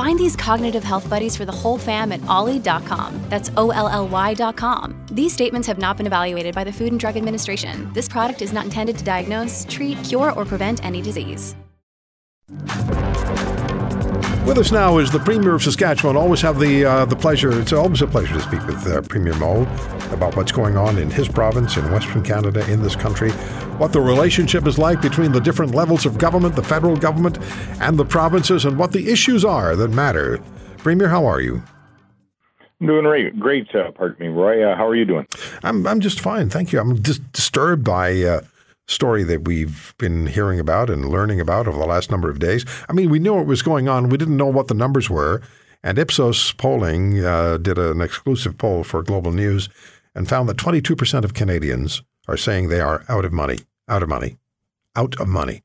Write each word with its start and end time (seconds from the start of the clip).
Find 0.00 0.18
these 0.18 0.34
cognitive 0.34 0.82
health 0.82 1.10
buddies 1.10 1.36
for 1.36 1.44
the 1.44 1.52
whole 1.52 1.76
fam 1.76 2.10
at 2.10 2.24
olly.com. 2.26 3.20
That's 3.28 3.50
O 3.58 3.68
L 3.68 3.86
L 3.86 4.08
Y.com. 4.08 4.98
These 5.12 5.34
statements 5.34 5.68
have 5.68 5.76
not 5.76 5.98
been 5.98 6.06
evaluated 6.06 6.54
by 6.54 6.64
the 6.64 6.72
Food 6.72 6.92
and 6.92 6.98
Drug 6.98 7.18
Administration. 7.18 7.92
This 7.92 8.08
product 8.08 8.40
is 8.40 8.50
not 8.50 8.64
intended 8.64 8.96
to 8.96 9.04
diagnose, 9.04 9.66
treat, 9.68 10.02
cure, 10.02 10.32
or 10.32 10.46
prevent 10.46 10.82
any 10.86 11.02
disease. 11.02 11.54
With 14.46 14.56
us 14.56 14.72
now 14.72 14.96
is 14.96 15.10
the 15.10 15.20
Premier 15.22 15.54
of 15.54 15.62
Saskatchewan. 15.62 16.16
Always 16.16 16.40
have 16.40 16.58
the 16.58 16.82
uh, 16.82 17.04
the 17.04 17.16
pleasure. 17.16 17.60
It's 17.60 17.74
always 17.74 18.00
a 18.00 18.06
pleasure 18.06 18.32
to 18.32 18.40
speak 18.40 18.66
with 18.66 18.86
uh, 18.86 19.02
Premier 19.02 19.34
Moe 19.34 19.66
about 20.12 20.36
what's 20.36 20.52
going 20.52 20.76
on 20.76 20.98
in 20.98 21.10
his 21.10 21.28
province, 21.28 21.76
in 21.76 21.90
Western 21.90 22.22
Canada, 22.22 22.68
in 22.70 22.82
this 22.82 22.96
country, 22.96 23.30
what 23.78 23.92
the 23.92 24.00
relationship 24.00 24.66
is 24.66 24.78
like 24.78 25.00
between 25.00 25.32
the 25.32 25.40
different 25.40 25.74
levels 25.74 26.06
of 26.06 26.18
government, 26.18 26.56
the 26.56 26.62
federal 26.62 26.96
government, 26.96 27.38
and 27.80 27.98
the 27.98 28.04
provinces, 28.04 28.64
and 28.64 28.78
what 28.78 28.92
the 28.92 29.10
issues 29.10 29.44
are 29.44 29.76
that 29.76 29.90
matter. 29.90 30.38
Premier, 30.78 31.08
how 31.08 31.26
are 31.26 31.40
you? 31.40 31.62
I'm 32.80 32.86
doing 32.86 33.04
great. 33.04 33.38
Great, 33.38 33.74
uh, 33.74 33.90
pardon 33.92 34.26
me, 34.26 34.32
Roy. 34.32 34.62
Uh, 34.62 34.76
how 34.76 34.86
are 34.86 34.96
you 34.96 35.04
doing? 35.04 35.26
I'm 35.62 35.86
I'm 35.86 36.00
just 36.00 36.20
fine, 36.20 36.48
thank 36.48 36.72
you. 36.72 36.80
I'm 36.80 37.02
just 37.02 37.32
disturbed 37.32 37.84
by 37.84 38.22
uh, 38.22 38.40
story 38.86 39.22
that 39.24 39.46
we've 39.46 39.94
been 39.98 40.26
hearing 40.26 40.58
about 40.58 40.90
and 40.90 41.08
learning 41.08 41.40
about 41.40 41.68
over 41.68 41.78
the 41.78 41.86
last 41.86 42.10
number 42.10 42.28
of 42.28 42.38
days. 42.38 42.64
I 42.88 42.92
mean, 42.92 43.10
we 43.10 43.18
knew 43.18 43.34
what 43.34 43.46
was 43.46 43.62
going 43.62 43.88
on. 43.88 44.08
We 44.08 44.18
didn't 44.18 44.36
know 44.36 44.46
what 44.46 44.68
the 44.68 44.74
numbers 44.74 45.08
were. 45.08 45.42
And 45.82 45.98
Ipsos 45.98 46.52
polling 46.52 47.24
uh, 47.24 47.56
did 47.56 47.78
an 47.78 48.00
exclusive 48.00 48.58
poll 48.58 48.84
for 48.84 49.02
Global 49.02 49.32
News 49.32 49.68
and 50.14 50.28
found 50.28 50.48
that 50.48 50.56
22% 50.56 51.24
of 51.24 51.34
Canadians 51.34 52.02
are 52.28 52.36
saying 52.36 52.68
they 52.68 52.80
are 52.80 53.04
out 53.08 53.24
of 53.24 53.32
money, 53.32 53.58
out 53.88 54.02
of 54.02 54.08
money, 54.08 54.38
out 54.96 55.18
of 55.20 55.28
money. 55.28 55.62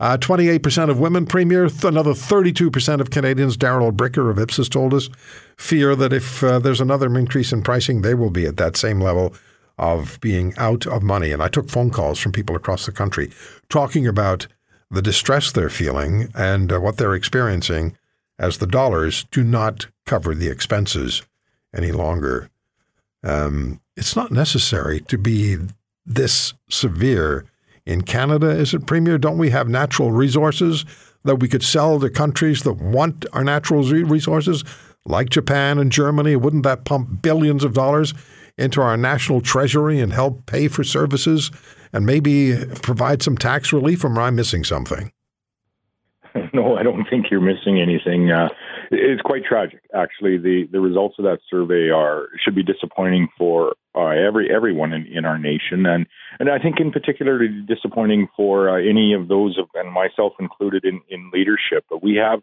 Uh, 0.00 0.16
28% 0.16 0.90
of 0.90 1.00
women, 1.00 1.26
Premier, 1.26 1.68
th- 1.68 1.82
another 1.82 2.12
32% 2.12 3.00
of 3.00 3.10
Canadians, 3.10 3.56
Darrell 3.56 3.92
Bricker 3.92 4.30
of 4.30 4.38
Ipsos 4.38 4.68
told 4.68 4.94
us, 4.94 5.08
fear 5.56 5.96
that 5.96 6.12
if 6.12 6.44
uh, 6.44 6.60
there's 6.60 6.80
another 6.80 7.12
increase 7.18 7.52
in 7.52 7.62
pricing, 7.62 8.02
they 8.02 8.14
will 8.14 8.30
be 8.30 8.46
at 8.46 8.58
that 8.58 8.76
same 8.76 9.00
level 9.00 9.34
of 9.76 10.20
being 10.20 10.54
out 10.56 10.86
of 10.86 11.02
money. 11.02 11.32
And 11.32 11.42
I 11.42 11.48
took 11.48 11.68
phone 11.68 11.90
calls 11.90 12.20
from 12.20 12.32
people 12.32 12.54
across 12.54 12.86
the 12.86 12.92
country 12.92 13.30
talking 13.68 14.06
about 14.06 14.46
the 14.90 15.02
distress 15.02 15.50
they're 15.50 15.68
feeling 15.68 16.28
and 16.34 16.72
uh, 16.72 16.80
what 16.80 16.96
they're 16.96 17.14
experiencing 17.14 17.96
as 18.38 18.58
the 18.58 18.66
dollars 18.66 19.26
do 19.30 19.42
not 19.42 19.88
cover 20.06 20.34
the 20.34 20.48
expenses 20.48 21.22
any 21.74 21.92
longer. 21.92 22.50
Um, 23.22 23.80
it's 23.96 24.16
not 24.16 24.30
necessary 24.30 25.00
to 25.02 25.18
be 25.18 25.56
this 26.06 26.54
severe 26.68 27.44
in 27.84 28.02
Canada, 28.02 28.50
is 28.50 28.74
it, 28.74 28.86
Premier? 28.86 29.18
Don't 29.18 29.38
we 29.38 29.50
have 29.50 29.68
natural 29.68 30.12
resources 30.12 30.84
that 31.24 31.36
we 31.36 31.48
could 31.48 31.62
sell 31.62 31.98
to 31.98 32.10
countries 32.10 32.62
that 32.62 32.74
want 32.74 33.24
our 33.32 33.42
natural 33.42 33.82
resources, 33.82 34.62
like 35.04 35.30
Japan 35.30 35.78
and 35.78 35.90
Germany? 35.90 36.36
Wouldn't 36.36 36.64
that 36.64 36.84
pump 36.84 37.22
billions 37.22 37.64
of 37.64 37.72
dollars 37.72 38.14
into 38.56 38.82
our 38.82 38.96
national 38.96 39.40
treasury 39.40 40.00
and 40.00 40.12
help 40.12 40.46
pay 40.46 40.68
for 40.68 40.84
services 40.84 41.50
and 41.92 42.04
maybe 42.04 42.56
provide 42.82 43.22
some 43.22 43.38
tax 43.38 43.72
relief, 43.72 44.04
or 44.04 44.08
am 44.08 44.18
I 44.18 44.30
missing 44.30 44.64
something? 44.64 45.12
No, 46.52 46.76
I 46.76 46.82
don't 46.82 47.04
think 47.10 47.30
you're 47.30 47.40
missing 47.40 47.80
anything. 47.80 48.30
Uh, 48.30 48.48
it's 48.90 49.22
quite 49.22 49.44
tragic, 49.44 49.80
actually. 49.94 50.38
The 50.38 50.68
the 50.70 50.80
results 50.80 51.16
of 51.18 51.24
that 51.24 51.38
survey 51.50 51.90
are 51.90 52.28
should 52.42 52.54
be 52.54 52.62
disappointing 52.62 53.28
for 53.36 53.74
uh, 53.94 54.08
every 54.08 54.50
everyone 54.54 54.92
in, 54.92 55.06
in 55.06 55.24
our 55.24 55.38
nation, 55.38 55.86
and 55.86 56.06
and 56.40 56.50
I 56.50 56.58
think 56.58 56.80
in 56.80 56.90
particular 56.90 57.46
disappointing 57.46 58.28
for 58.36 58.70
uh, 58.70 58.80
any 58.80 59.14
of 59.14 59.28
those 59.28 59.58
of, 59.58 59.68
and 59.74 59.92
myself 59.92 60.34
included 60.40 60.84
in 60.84 61.00
in 61.08 61.30
leadership. 61.32 61.84
But 61.90 62.02
we 62.02 62.16
have 62.16 62.40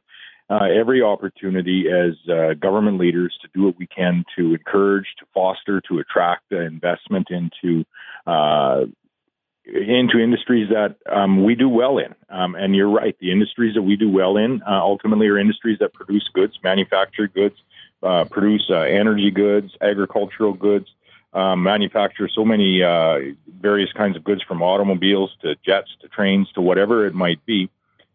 uh, 0.50 0.66
every 0.80 1.02
opportunity 1.02 1.86
as 1.90 2.14
uh, 2.30 2.54
government 2.54 3.00
leaders 3.00 3.36
to 3.42 3.48
do 3.54 3.66
what 3.66 3.78
we 3.80 3.88
can 3.88 4.24
to 4.38 4.54
encourage, 4.54 5.08
to 5.20 5.26
foster, 5.34 5.82
to 5.90 6.00
attract 6.00 6.52
investment 6.52 7.28
into 7.32 7.84
uh, 8.28 8.82
into 9.66 10.20
industries 10.20 10.70
that 10.70 10.96
um, 11.12 11.44
we 11.44 11.56
do 11.56 11.68
well 11.68 11.98
in. 11.98 12.14
Um, 12.30 12.56
and 12.56 12.76
you're 12.76 12.90
right, 12.90 13.16
the 13.20 13.32
industries 13.32 13.76
that 13.76 13.82
we 13.82 13.96
do 13.96 14.10
well 14.10 14.38
in 14.38 14.62
uh, 14.64 14.80
ultimately 14.82 15.28
are 15.28 15.38
industries 15.38 15.80
that 15.80 15.94
produce 15.94 16.28
goods, 16.34 16.60
manufacture 16.64 17.28
goods, 17.28 17.56
uh, 18.04 18.26
produce 18.26 18.68
uh, 18.70 18.80
energy 18.80 19.32
goods, 19.32 19.74
agricultural 19.82 20.54
goods. 20.54 20.88
Um, 21.34 21.64
manufacture 21.64 22.30
so 22.30 22.46
many 22.46 22.80
various 22.80 23.92
kinds 23.92 24.16
of 24.16 24.24
goods 24.24 24.42
from 24.44 24.62
automobiles 24.62 25.36
to 25.42 25.56
jets 25.66 25.90
to 26.02 26.08
trains 26.08 26.50
to 26.54 26.62
whatever 26.62 27.06
it 27.06 27.14
might 27.14 27.46
be 27.46 27.70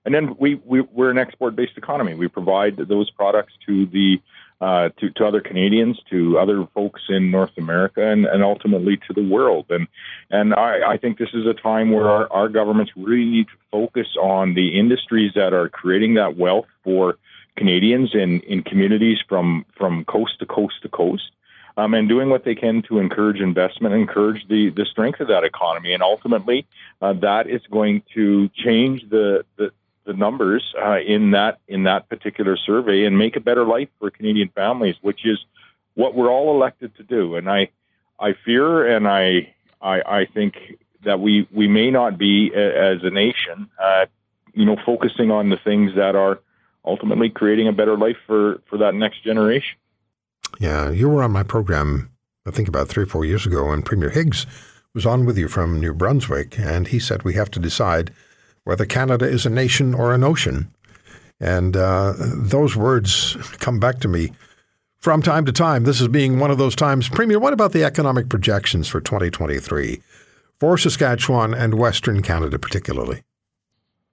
and 0.05 0.15
then 0.15 0.37
we, 0.39 0.55
we 0.65 0.81
we're 0.81 1.11
an 1.11 1.19
export-based 1.19 1.77
economy. 1.77 2.15
We 2.15 2.29
provide 2.29 2.77
those 2.77 3.11
products 3.11 3.53
to 3.67 3.87
the 3.87 4.21
uh, 4.61 4.91
to, 4.99 5.11
to 5.11 5.27
other 5.27 5.41
Canadians, 5.41 5.99
to 6.11 6.39
other 6.39 6.67
folks 6.75 7.03
in 7.09 7.31
North 7.31 7.57
America, 7.57 8.07
and, 8.07 8.27
and 8.27 8.43
ultimately 8.43 8.99
to 9.09 9.15
the 9.15 9.27
world. 9.27 9.67
And 9.71 9.89
and 10.31 10.55
I, 10.55 10.93
I 10.93 10.97
think 10.99 11.19
this 11.19 11.31
is 11.33 11.47
a 11.47 11.55
time 11.55 11.91
where 11.91 12.09
our, 12.09 12.31
our 12.33 12.49
governments 12.49 12.93
really 12.97 13.25
need 13.25 13.47
to 13.47 13.55
focus 13.71 14.09
on 14.21 14.55
the 14.55 14.79
industries 14.79 15.33
that 15.35 15.53
are 15.55 15.69
creating 15.69 16.15
that 16.15 16.37
wealth 16.37 16.67
for 16.85 17.17
Canadians 17.57 18.11
in, 18.15 18.41
in 18.41 18.63
communities 18.63 19.19
from 19.29 19.65
from 19.77 20.05
coast 20.05 20.39
to 20.41 20.47
coast 20.47 20.75
to 20.83 20.89
coast. 20.89 21.31
Um, 21.77 21.95
and 21.95 22.09
doing 22.09 22.29
what 22.29 22.45
they 22.45 22.57
can 22.57 22.83
to 22.89 22.99
encourage 22.99 23.41
investment, 23.41 23.95
encourage 23.95 24.47
the, 24.49 24.71
the 24.71 24.85
strength 24.85 25.21
of 25.21 25.29
that 25.29 25.45
economy, 25.45 25.95
and 25.95 26.03
ultimately, 26.03 26.67
uh, 27.01 27.15
that 27.15 27.49
is 27.49 27.63
going 27.71 28.03
to 28.13 28.49
change 28.51 29.09
the, 29.09 29.45
the, 29.57 29.71
the 30.11 30.17
numbers 30.19 30.75
uh, 30.85 30.99
in 30.99 31.31
that 31.31 31.61
in 31.69 31.85
that 31.85 32.09
particular 32.09 32.57
survey 32.57 33.05
and 33.05 33.17
make 33.17 33.37
a 33.37 33.41
better 33.41 33.65
life 33.65 33.89
for 34.01 34.11
Canadian 34.11 34.49
families, 34.49 34.97
which 35.03 35.21
is 35.25 35.39
what 35.95 36.17
we're 36.17 36.31
all 36.31 36.53
elected 36.53 36.97
to 36.97 37.05
do. 37.05 37.37
And 37.37 37.49
I 37.49 37.71
I 38.19 38.35
fear 38.45 38.97
and 38.97 39.07
I 39.07 39.55
I, 39.81 40.01
I 40.21 40.27
think 40.35 40.55
that 41.05 41.21
we 41.21 41.47
we 41.53 41.69
may 41.69 41.93
not 41.93 42.19
be 42.19 42.51
as 42.53 42.99
a 43.05 43.11
nation, 43.11 43.71
uh, 43.81 44.07
you 44.53 44.65
know, 44.65 44.77
focusing 44.85 45.31
on 45.31 45.49
the 45.49 45.59
things 45.63 45.93
that 45.95 46.17
are 46.17 46.41
ultimately 46.85 47.31
creating 47.31 47.69
a 47.69 47.73
better 47.73 47.97
life 47.97 48.17
for 48.27 48.61
for 48.69 48.79
that 48.79 48.95
next 48.95 49.23
generation. 49.23 49.79
Yeah, 50.59 50.91
you 50.91 51.09
were 51.09 51.23
on 51.23 51.31
my 51.31 51.45
program, 51.45 52.11
I 52.45 52.51
think 52.51 52.67
about 52.67 52.89
three 52.89 53.05
or 53.05 53.07
four 53.07 53.25
years 53.25 53.47
ago, 53.47 53.71
and 53.71 53.87
Premier 53.87 54.11
Higgs 54.11 54.45
was 54.93 55.07
on 55.07 55.25
with 55.25 55.39
you 55.39 55.47
from 55.47 55.79
New 55.79 55.95
Brunswick, 55.95 56.59
and 56.59 56.89
he 56.89 56.99
said 56.99 57.23
we 57.23 57.35
have 57.35 57.51
to 57.53 57.61
decide 57.61 58.13
whether 58.65 58.85
Canada 58.85 59.27
is 59.27 59.47
a 59.47 59.51
nation 59.51 59.95
or 59.95 60.13
a 60.13 60.19
notion. 60.19 60.73
And 61.41 61.77
uh, 61.77 62.15
those 62.19 62.77
words 62.77 63.37
come 63.59 63.81
back 63.81 64.01
to 64.01 64.09
me 64.09 64.33
from 64.99 65.23
time 65.23 65.47
to 65.47 65.53
time. 65.53 65.85
This 65.85 66.01
is 66.01 66.09
being 66.09 66.39
one 66.39 66.51
of 66.51 66.59
those 66.59 66.77
times. 66.77 67.09
Premier, 67.09 67.39
what 67.39 67.55
about 67.55 67.73
the 67.73 67.85
economic 67.85 68.29
projections 68.29 68.89
for 68.89 69.01
2023 69.01 70.03
for 70.59 70.77
Saskatchewan 70.77 71.55
and 71.55 71.75
Western 71.75 72.23
Canada, 72.23 72.59
particularly? 72.59 73.23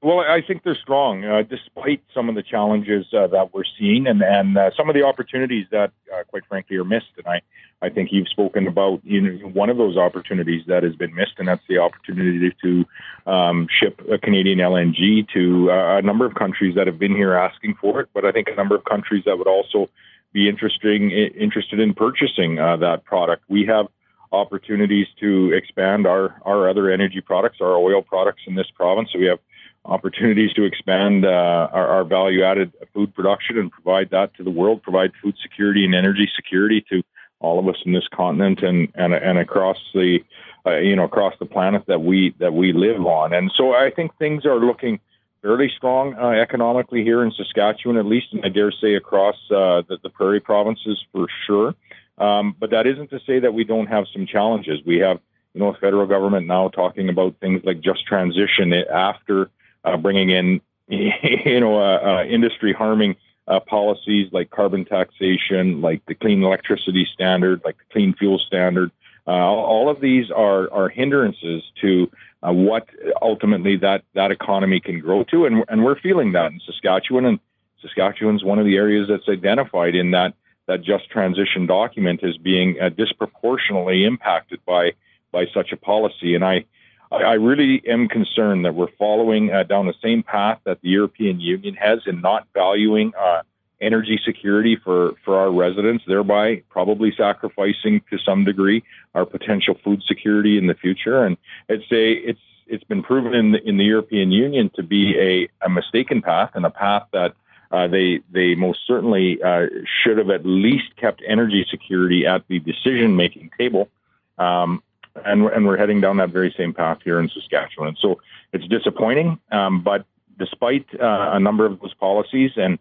Well, 0.07 0.21
I 0.21 0.41
think 0.41 0.63
they're 0.63 0.73
strong, 0.73 1.25
uh, 1.25 1.41
despite 1.41 2.01
some 2.13 2.29
of 2.29 2.35
the 2.35 2.41
challenges 2.41 3.07
uh, 3.13 3.27
that 3.27 3.53
we're 3.53 3.65
seeing 3.77 4.07
and, 4.07 4.21
and 4.21 4.57
uh, 4.57 4.71
some 4.77 4.87
of 4.87 4.95
the 4.95 5.03
opportunities 5.03 5.65
that, 5.71 5.91
uh, 6.15 6.23
quite 6.29 6.45
frankly, 6.45 6.77
are 6.77 6.85
missed. 6.85 7.11
And 7.17 7.27
I, 7.27 7.41
I 7.81 7.89
think 7.89 8.13
you've 8.13 8.29
spoken 8.29 8.67
about 8.67 9.01
you 9.03 9.19
know, 9.19 9.47
one 9.49 9.69
of 9.69 9.75
those 9.75 9.97
opportunities 9.97 10.63
that 10.67 10.83
has 10.83 10.95
been 10.95 11.13
missed, 11.13 11.33
and 11.39 11.49
that's 11.49 11.67
the 11.67 11.79
opportunity 11.79 12.55
to 12.63 12.85
um, 13.29 13.67
ship 13.69 13.99
a 14.09 14.17
Canadian 14.17 14.59
LNG 14.59 15.27
to 15.33 15.71
uh, 15.73 15.97
a 15.97 16.01
number 16.01 16.25
of 16.25 16.35
countries 16.35 16.75
that 16.75 16.87
have 16.87 16.97
been 16.97 17.13
here 17.13 17.33
asking 17.33 17.75
for 17.75 17.99
it, 17.99 18.07
but 18.13 18.23
I 18.23 18.31
think 18.31 18.47
a 18.47 18.55
number 18.55 18.75
of 18.75 18.85
countries 18.85 19.25
that 19.25 19.37
would 19.37 19.45
also 19.49 19.89
be 20.31 20.47
interesting 20.47 21.11
interested 21.11 21.81
in 21.81 21.93
purchasing 21.93 22.59
uh, 22.59 22.77
that 22.77 23.03
product. 23.03 23.43
We 23.49 23.65
have 23.65 23.87
opportunities 24.31 25.07
to 25.19 25.51
expand 25.51 26.07
our, 26.07 26.41
our 26.43 26.69
other 26.69 26.89
energy 26.89 27.19
products, 27.19 27.57
our 27.59 27.75
oil 27.75 28.01
products 28.01 28.43
in 28.47 28.55
this 28.55 28.67
province. 28.73 29.09
So 29.11 29.19
we 29.19 29.25
have 29.25 29.39
opportunities 29.87 30.53
to 30.53 30.63
expand 30.63 31.25
uh, 31.25 31.69
our, 31.71 31.87
our 31.87 32.03
value 32.03 32.43
added 32.43 32.73
food 32.93 33.15
production 33.15 33.57
and 33.57 33.71
provide 33.71 34.09
that 34.11 34.33
to 34.35 34.43
the 34.43 34.51
world, 34.51 34.83
provide 34.83 35.11
food 35.21 35.35
security 35.41 35.85
and 35.85 35.95
energy 35.95 36.29
security 36.35 36.85
to 36.89 37.01
all 37.39 37.57
of 37.57 37.67
us 37.67 37.81
in 37.85 37.93
this 37.93 38.07
continent 38.13 38.61
and, 38.61 38.89
and, 38.95 39.13
and 39.13 39.37
across 39.37 39.77
the, 39.93 40.19
uh, 40.65 40.77
you 40.77 40.95
know, 40.95 41.03
across 41.03 41.33
the 41.39 41.45
planet 41.45 41.83
that 41.87 42.01
we, 42.01 42.35
that 42.39 42.53
we 42.53 42.73
live 42.73 43.05
on. 43.05 43.33
And 43.33 43.51
so 43.55 43.73
I 43.73 43.89
think 43.89 44.17
things 44.17 44.45
are 44.45 44.59
looking 44.59 44.99
fairly 45.41 45.71
strong 45.77 46.15
uh, 46.15 46.29
economically 46.29 47.03
here 47.03 47.23
in 47.23 47.31
Saskatchewan, 47.31 47.97
at 47.97 48.05
least, 48.05 48.33
and 48.33 48.43
I 48.43 48.49
dare 48.49 48.71
say 48.71 48.95
across 48.95 49.35
uh, 49.49 49.83
the, 49.87 49.97
the 50.03 50.09
prairie 50.09 50.41
provinces 50.41 51.01
for 51.13 51.27
sure. 51.45 51.75
Um, 52.17 52.55
but 52.59 52.71
that 52.71 52.87
isn't 52.87 53.11
to 53.11 53.19
say 53.25 53.39
that 53.39 53.53
we 53.53 53.63
don't 53.63 53.87
have 53.87 54.05
some 54.11 54.25
challenges. 54.25 54.79
We 54.85 54.97
have, 54.97 55.19
you 55.53 55.61
know, 55.61 55.77
federal 55.79 56.07
government 56.07 56.47
now 56.47 56.69
talking 56.69 57.07
about 57.07 57.35
things 57.39 57.61
like 57.63 57.79
just 57.79 58.05
transition 58.07 58.73
after 58.73 59.51
uh, 59.87 59.97
bringing 59.97 60.29
in, 60.29 60.61
you 60.87 61.59
know, 61.59 61.79
uh, 61.79 62.19
uh, 62.19 62.23
industry 62.23 62.73
harming 62.73 63.15
uh, 63.47 63.59
policies 63.59 64.29
like 64.31 64.49
carbon 64.49 64.85
taxation, 64.85 65.81
like 65.81 66.05
the 66.05 66.15
clean 66.15 66.43
electricity 66.43 67.07
standard, 67.13 67.61
like 67.63 67.77
the 67.77 67.93
clean 67.93 68.13
fuel 68.13 68.39
standard. 68.39 68.91
Uh, 69.25 69.31
all 69.31 69.89
of 69.89 69.99
these 69.99 70.31
are 70.31 70.71
are 70.71 70.89
hindrances 70.89 71.63
to 71.81 72.09
uh, 72.43 72.51
what 72.51 72.87
ultimately 73.21 73.75
that 73.75 74.03
that 74.13 74.31
economy 74.31 74.79
can 74.79 74.99
grow 74.99 75.23
to, 75.25 75.45
and 75.45 75.63
and 75.67 75.83
we're 75.83 75.99
feeling 75.99 76.31
that 76.33 76.51
in 76.51 76.59
Saskatchewan. 76.65 77.25
And 77.25 77.39
Saskatchewan's 77.81 78.43
one 78.43 78.59
of 78.59 78.65
the 78.65 78.77
areas 78.77 79.07
that's 79.09 79.27
identified 79.27 79.95
in 79.95 80.11
that 80.11 80.33
that 80.67 80.81
just 80.81 81.09
transition 81.09 81.65
document 81.65 82.23
as 82.23 82.37
being 82.37 82.77
disproportionately 82.97 84.05
impacted 84.05 84.59
by 84.65 84.93
by 85.31 85.45
such 85.53 85.71
a 85.73 85.77
policy. 85.77 86.35
And 86.35 86.45
I 86.45 86.65
I 87.11 87.33
really 87.33 87.81
am 87.87 88.07
concerned 88.09 88.65
that 88.65 88.75
we're 88.75 88.91
following 88.99 89.51
uh, 89.51 89.63
down 89.63 89.87
the 89.87 89.93
same 90.03 90.23
path 90.23 90.59
that 90.65 90.81
the 90.81 90.89
European 90.89 91.39
Union 91.39 91.75
has 91.75 91.99
in 92.05 92.21
not 92.21 92.47
valuing 92.53 93.13
uh, 93.17 93.43
energy 93.79 94.19
security 94.25 94.75
for, 94.75 95.13
for 95.23 95.37
our 95.37 95.51
residents, 95.51 96.03
thereby 96.07 96.63
probably 96.69 97.13
sacrificing 97.15 98.01
to 98.09 98.17
some 98.17 98.43
degree 98.43 98.83
our 99.15 99.25
potential 99.25 99.77
food 99.83 100.03
security 100.03 100.57
in 100.57 100.67
the 100.67 100.73
future. 100.73 101.23
And 101.23 101.37
it's 101.69 101.89
a 101.91 102.11
it's 102.11 102.39
it's 102.69 102.83
been 102.83 103.01
proven 103.01 103.33
in 103.33 103.51
the, 103.53 103.67
in 103.67 103.77
the 103.77 103.85
European 103.85 104.31
Union 104.31 104.69
to 104.75 104.83
be 104.83 105.17
a, 105.17 105.65
a 105.65 105.69
mistaken 105.69 106.21
path 106.21 106.51
and 106.53 106.65
a 106.65 106.69
path 106.69 107.07
that 107.13 107.33
uh, 107.71 107.87
they 107.87 108.19
they 108.31 108.55
most 108.55 108.79
certainly 108.85 109.41
uh, 109.41 109.67
should 110.03 110.17
have 110.17 110.29
at 110.29 110.45
least 110.45 110.95
kept 110.97 111.21
energy 111.25 111.65
security 111.69 112.25
at 112.25 112.45
the 112.47 112.59
decision 112.59 113.15
making 113.15 113.51
table. 113.57 113.89
Um, 114.37 114.83
and, 115.25 115.45
and 115.47 115.65
we're 115.65 115.77
heading 115.77 116.01
down 116.01 116.17
that 116.17 116.29
very 116.29 116.53
same 116.57 116.73
path 116.73 116.99
here 117.03 117.19
in 117.19 117.29
Saskatchewan. 117.29 117.95
So 117.99 118.19
it's 118.53 118.67
disappointing, 118.67 119.39
um, 119.51 119.83
but 119.83 120.05
despite 120.37 120.85
uh, 120.99 121.31
a 121.33 121.39
number 121.39 121.65
of 121.65 121.79
those 121.79 121.93
policies, 121.93 122.51
and 122.55 122.79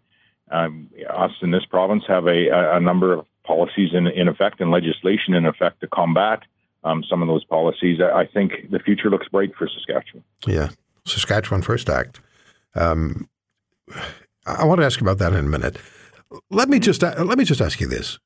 um, 0.51 0.89
us 1.09 1.31
in 1.41 1.51
this 1.51 1.65
province 1.65 2.03
have 2.07 2.27
a, 2.27 2.75
a 2.75 2.79
number 2.79 3.13
of 3.13 3.25
policies 3.43 3.89
in, 3.93 4.07
in 4.07 4.27
effect 4.27 4.61
and 4.61 4.71
legislation 4.71 5.33
in 5.33 5.45
effect 5.45 5.81
to 5.81 5.87
combat 5.87 6.43
um, 6.83 7.03
some 7.09 7.21
of 7.21 7.27
those 7.27 7.43
policies, 7.43 7.99
I 8.01 8.25
think 8.25 8.69
the 8.69 8.79
future 8.79 9.09
looks 9.09 9.27
bright 9.27 9.53
for 9.55 9.67
Saskatchewan. 9.67 10.23
Yeah, 10.45 10.69
Saskatchewan 11.05 11.61
First 11.61 11.89
Act. 11.89 12.21
Um, 12.75 13.27
I 14.45 14.63
want 14.63 14.79
to 14.79 14.85
ask 14.85 15.01
about 15.01 15.17
that 15.17 15.33
in 15.33 15.45
a 15.45 15.49
minute. 15.49 15.77
Let 16.49 16.69
me 16.69 16.79
just 16.79 17.01
let 17.01 17.37
me 17.37 17.43
just 17.43 17.61
ask 17.61 17.79
you 17.79 17.87
this. 17.87 18.19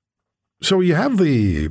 So 0.61 0.79
you 0.79 0.95
have 0.95 1.17
the 1.17 1.69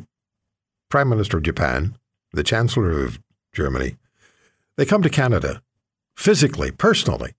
Prime 0.89 1.09
Minister 1.09 1.37
of 1.37 1.43
Japan 1.43 1.97
the 2.33 2.43
Chancellor 2.43 3.05
of 3.05 3.19
Germany, 3.53 3.97
they 4.77 4.85
come 4.85 5.03
to 5.03 5.11
Canada 5.11 5.63
physically, 6.17 6.71
personally. 6.71 7.35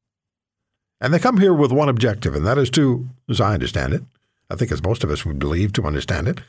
And 1.00 1.14
they 1.14 1.20
come 1.20 1.38
here 1.38 1.54
with 1.54 1.72
one 1.72 1.90
objective, 1.90 2.36
and 2.36 2.46
that 2.46 2.58
is 2.58 2.70
to, 2.72 3.08
as 3.30 3.42
I 3.42 3.54
understand 3.54 3.94
it, 3.94 4.04
I 4.50 4.56
think 4.56 4.72
as 4.72 4.84
most 4.84 5.04
of 5.04 5.10
us 5.10 5.26
would 5.26 5.40
believe 5.40 5.74
to 5.74 5.86
understand 5.86 6.28
it, 6.28 6.42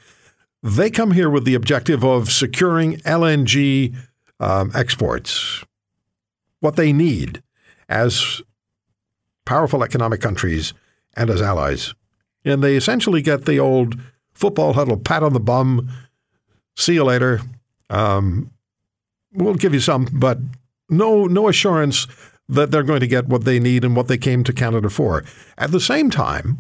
they 0.63 0.91
come 0.91 1.13
here 1.13 1.31
with 1.31 1.45
the 1.45 1.55
objective 1.55 2.05
of 2.05 2.31
securing 2.31 2.99
LNG 2.99 3.95
um, 4.41 4.71
exports, 4.75 5.65
what 6.61 6.77
they 6.77 6.93
need 6.93 7.43
as 7.89 8.43
powerful 9.45 9.83
economic 9.83 10.21
countries 10.21 10.75
and 11.17 11.31
as 11.31 11.43
allies. 11.43 11.95
And 12.45 12.63
they 12.63 12.77
essentially 12.77 13.23
get 13.23 13.45
the 13.45 13.59
old 13.59 13.99
football 14.33 14.73
huddle 14.73 14.97
pat 14.97 15.23
on 15.23 15.33
the 15.33 15.41
bum, 15.41 15.89
see 16.77 16.95
you 16.95 17.05
later, 17.05 17.41
um, 17.91 18.51
we'll 19.33 19.55
give 19.55 19.75
you 19.75 19.81
some, 19.81 20.09
but 20.13 20.39
no 20.89 21.27
no 21.27 21.49
assurance 21.49 22.07
that 22.49 22.71
they're 22.71 22.83
going 22.83 23.01
to 23.01 23.07
get 23.07 23.29
what 23.29 23.45
they 23.45 23.59
need 23.59 23.85
and 23.85 23.97
what 23.97 24.09
they 24.09 24.19
came 24.19 24.45
to 24.45 24.53
Canada 24.53 24.91
for. 24.91 25.25
At 25.57 25.71
the 25.71 25.81
same 25.81 26.11
time, 26.11 26.59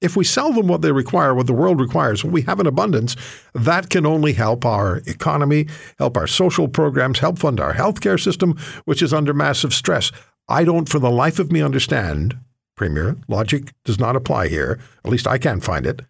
if 0.00 0.16
we 0.16 0.24
sell 0.24 0.52
them 0.52 0.66
what 0.66 0.80
they 0.80 0.92
require, 0.92 1.34
what 1.34 1.46
the 1.46 1.52
world 1.52 1.78
requires, 1.78 2.24
what 2.24 2.32
we 2.32 2.42
have 2.42 2.58
in 2.58 2.66
abundance, 2.66 3.16
that 3.52 3.90
can 3.90 4.06
only 4.06 4.32
help 4.32 4.64
our 4.64 5.02
economy, 5.06 5.66
help 5.98 6.16
our 6.16 6.26
social 6.26 6.68
programs, 6.68 7.18
help 7.18 7.38
fund 7.38 7.60
our 7.60 7.74
healthcare 7.74 8.22
system, 8.22 8.56
which 8.86 9.02
is 9.02 9.12
under 9.12 9.34
massive 9.34 9.74
stress. 9.74 10.10
I 10.48 10.64
don't, 10.64 10.88
for 10.88 10.98
the 10.98 11.10
life 11.10 11.38
of 11.38 11.52
me, 11.52 11.60
understand, 11.60 12.38
Premier, 12.76 13.18
logic 13.28 13.72
does 13.84 13.98
not 13.98 14.16
apply 14.16 14.48
here, 14.48 14.80
at 15.04 15.10
least 15.10 15.26
I 15.26 15.36
can't 15.36 15.62
find 15.62 15.86
it, 15.86 16.00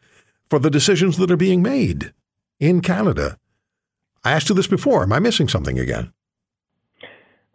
for 0.48 0.60
the 0.60 0.70
decisions 0.70 1.16
that 1.16 1.30
are 1.30 1.36
being 1.36 1.62
made 1.62 2.12
in 2.60 2.80
Canada 2.80 3.38
I 4.24 4.32
asked 4.32 4.48
you 4.48 4.54
this 4.54 4.66
before. 4.66 5.02
Am 5.02 5.12
I 5.12 5.18
missing 5.18 5.48
something 5.48 5.78
again? 5.78 6.12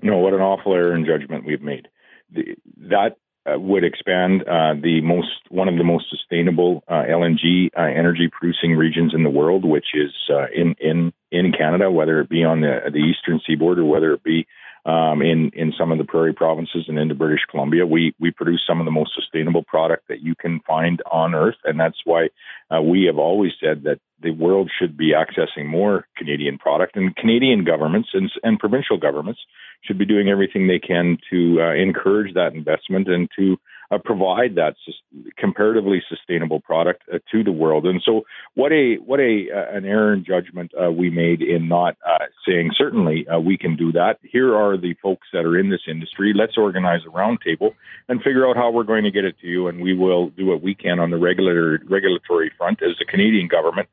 No, 0.01 0.17
what 0.17 0.33
an 0.33 0.41
awful 0.41 0.73
error 0.73 0.95
in 0.95 1.06
judgment 1.06 1.45
we've 1.45 1.62
made. 1.62 1.88
The, 2.31 2.56
that 2.89 3.17
uh, 3.45 3.59
would 3.59 3.83
expand 3.83 4.41
uh, 4.44 4.73
the 4.81 5.01
most 5.01 5.29
one 5.50 5.67
of 5.67 5.77
the 5.77 5.83
most 5.83 6.06
sustainable 6.09 6.83
uh, 6.88 7.03
LNG 7.07 7.69
uh, 7.77 7.81
energy 7.81 8.29
producing 8.31 8.75
regions 8.75 9.13
in 9.13 9.23
the 9.23 9.29
world, 9.29 9.63
which 9.63 9.88
is 9.94 10.12
uh, 10.31 10.47
in 10.53 10.75
in 10.79 11.13
in 11.31 11.51
Canada, 11.51 11.91
whether 11.91 12.19
it 12.21 12.29
be 12.29 12.44
on 12.44 12.62
the 12.62 12.79
the 12.91 12.97
eastern 12.97 13.39
seaboard 13.45 13.77
or 13.77 13.85
whether 13.85 14.13
it 14.13 14.23
be 14.23 14.47
um, 14.85 15.21
in 15.21 15.51
in 15.55 15.73
some 15.77 15.91
of 15.91 15.97
the 15.97 16.03
prairie 16.03 16.33
provinces 16.33 16.85
and 16.87 16.99
into 16.99 17.15
British 17.15 17.45
Columbia. 17.49 17.85
We 17.85 18.13
we 18.19 18.31
produce 18.31 18.63
some 18.67 18.79
of 18.79 18.85
the 18.85 18.91
most 18.91 19.13
sustainable 19.15 19.63
product 19.63 20.07
that 20.07 20.21
you 20.21 20.35
can 20.35 20.59
find 20.61 21.01
on 21.11 21.33
Earth, 21.33 21.57
and 21.63 21.79
that's 21.79 22.01
why 22.05 22.29
uh, 22.69 22.81
we 22.81 23.05
have 23.05 23.17
always 23.17 23.53
said 23.59 23.83
that 23.83 23.99
the 24.21 24.31
world 24.31 24.71
should 24.77 24.95
be 24.95 25.13
accessing 25.13 25.65
more 25.65 26.07
Canadian 26.17 26.57
product, 26.57 26.95
and 26.95 27.15
Canadian 27.15 27.63
governments 27.63 28.09
and, 28.13 28.31
and 28.43 28.59
provincial 28.59 28.97
governments 28.97 29.41
should 29.81 29.97
be 29.97 30.05
doing 30.05 30.29
everything 30.29 30.67
they 30.67 30.79
can 30.79 31.17
to 31.29 31.61
uh, 31.61 31.73
encourage 31.73 32.33
that 32.33 32.53
investment 32.53 33.07
and 33.07 33.29
to 33.38 33.57
uh, 33.91 33.97
provide 33.97 34.55
that 34.55 34.75
sus- 34.85 35.31
comparatively 35.37 36.01
sustainable 36.09 36.59
product 36.59 37.03
uh, 37.13 37.19
to 37.31 37.43
the 37.43 37.51
world. 37.51 37.85
And 37.85 38.01
so, 38.03 38.25
what 38.55 38.71
a 38.71 38.95
what 38.97 39.19
a 39.19 39.47
uh, 39.53 39.77
an 39.77 39.85
error 39.85 40.13
in 40.13 40.23
judgment 40.23 40.71
uh, 40.75 40.91
we 40.91 41.09
made 41.09 41.41
in 41.41 41.67
not 41.67 41.95
uh, 42.07 42.25
saying 42.47 42.71
certainly 42.77 43.27
uh, 43.27 43.39
we 43.39 43.57
can 43.57 43.75
do 43.75 43.91
that. 43.91 44.19
Here 44.23 44.55
are 44.55 44.77
the 44.77 44.95
folks 45.01 45.27
that 45.33 45.45
are 45.45 45.57
in 45.57 45.69
this 45.69 45.81
industry. 45.87 46.33
Let's 46.35 46.57
organize 46.57 47.01
a 47.05 47.09
roundtable 47.09 47.75
and 48.09 48.21
figure 48.21 48.47
out 48.47 48.55
how 48.55 48.71
we're 48.71 48.83
going 48.83 49.03
to 49.03 49.11
get 49.11 49.25
it 49.25 49.39
to 49.41 49.47
you, 49.47 49.67
and 49.67 49.81
we 49.81 49.93
will 49.93 50.29
do 50.29 50.45
what 50.45 50.61
we 50.61 50.75
can 50.75 50.99
on 50.99 51.11
the 51.11 51.17
regulatory 51.17 51.79
regulatory 51.85 52.51
front 52.57 52.81
as 52.81 52.97
the 52.99 53.05
Canadian 53.05 53.47
government 53.47 53.88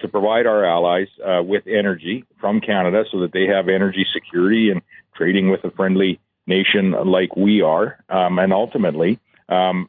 to 0.00 0.08
provide 0.08 0.46
our 0.46 0.64
allies 0.64 1.08
with 1.44 1.66
energy 1.66 2.24
from 2.40 2.60
Canada 2.60 3.04
so 3.10 3.20
that 3.20 3.32
they 3.32 3.46
have 3.46 3.68
energy 3.68 4.04
security 4.12 4.70
and 4.70 4.82
trading 5.14 5.50
with 5.50 5.64
a 5.64 5.70
friendly 5.70 6.20
nation 6.46 6.92
like 6.92 7.36
we 7.36 7.60
are, 7.60 7.98
um, 8.08 8.38
and 8.38 8.52
ultimately 8.52 9.18
um, 9.48 9.88